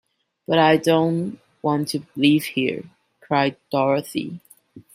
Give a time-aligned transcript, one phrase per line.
[0.47, 2.85] "But I don't want to live here,"
[3.19, 4.39] cried Dorothy.